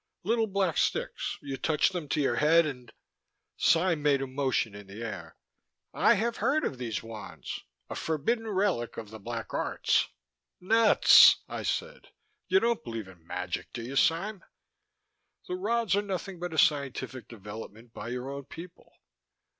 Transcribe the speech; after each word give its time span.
"Little 0.23 0.47
black 0.47 0.79
sticks: 0.79 1.37
you 1.43 1.57
touch 1.57 1.89
them 1.89 2.09
to 2.09 2.19
your 2.19 2.37
head 2.37 2.65
and" 2.65 2.91
Sime 3.71 4.01
made 4.01 4.19
a 4.19 4.25
motion 4.25 4.73
in 4.73 4.87
the 4.87 5.03
air. 5.03 5.37
"I 5.93 6.15
have 6.15 6.37
heard 6.37 6.63
of 6.65 6.79
these 6.79 7.03
wands: 7.03 7.59
a 7.87 7.93
forbidden 7.93 8.47
relic 8.47 8.97
of 8.97 9.11
the 9.11 9.19
Black 9.19 9.53
Arts" 9.53 10.07
"Nuts," 10.79 11.43
I 11.47 11.61
said. 11.61 12.07
"You 12.47 12.59
don't 12.59 12.83
believe 12.83 13.07
in 13.07 13.23
magic, 13.27 13.71
do 13.73 13.83
you, 13.83 13.95
Sime? 13.95 14.43
The 15.47 15.53
rods 15.53 15.95
are 15.95 16.01
nothing 16.01 16.39
but 16.39 16.51
a 16.51 16.57
scientific 16.57 17.27
development 17.27 17.93
by 17.93 18.07
your 18.07 18.31
own 18.31 18.45
people. 18.45 18.91